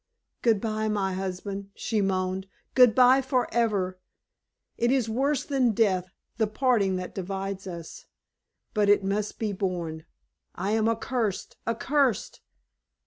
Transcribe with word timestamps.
"Good 0.41 0.59
bye, 0.59 0.87
my 0.87 1.13
husband," 1.13 1.69
she 1.75 2.01
moaned; 2.01 2.47
"good 2.73 2.95
bye 2.95 3.21
forever! 3.21 3.99
It 4.75 4.89
is 4.91 5.07
worse 5.07 5.45
than 5.45 5.73
death, 5.73 6.09
the 6.37 6.47
parting 6.47 6.95
that 6.95 7.13
divides 7.13 7.67
us; 7.67 8.07
but 8.73 8.89
it 8.89 9.03
must 9.03 9.37
be 9.37 9.53
borne. 9.53 10.05
I 10.55 10.71
am 10.71 10.89
accursed 10.89 11.55
accursed!" 11.67 12.41